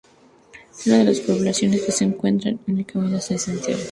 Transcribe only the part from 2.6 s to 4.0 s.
en el Camino de Santiago.